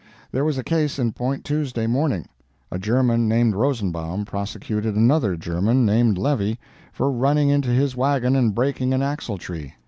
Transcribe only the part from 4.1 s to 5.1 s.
prosecuted